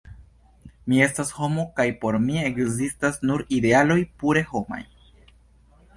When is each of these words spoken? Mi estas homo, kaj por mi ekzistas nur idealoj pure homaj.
Mi 0.93 1.01
estas 1.07 1.33
homo, 1.39 1.65
kaj 1.79 1.85
por 2.05 2.17
mi 2.25 2.39
ekzistas 2.47 3.23
nur 3.31 3.47
idealoj 3.61 3.99
pure 4.23 4.47
homaj. 4.55 4.85